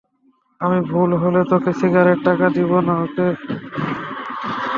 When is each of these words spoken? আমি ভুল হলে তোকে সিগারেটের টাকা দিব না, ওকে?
আমি 0.61 0.79
ভুল 0.89 1.09
হলে 1.21 1.41
তোকে 1.51 1.71
সিগারেটের 1.79 2.23
টাকা 2.27 2.47
দিব 2.55 2.71
না, 2.87 2.93
ওকে? 3.05 3.27